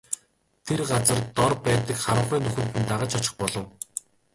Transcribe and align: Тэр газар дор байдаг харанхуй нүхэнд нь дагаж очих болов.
Тэр 0.65 0.79
газар 0.91 1.19
дор 1.37 1.51
байдаг 1.65 1.97
харанхуй 2.03 2.39
нүхэнд 2.41 2.73
нь 2.79 2.87
дагаж 2.91 3.11
очих 3.17 3.33
болов. 3.41 3.65